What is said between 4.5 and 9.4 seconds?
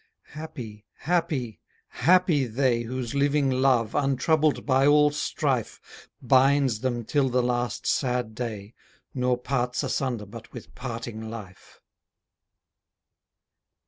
by all strife, Binds them till the last sad day, Nor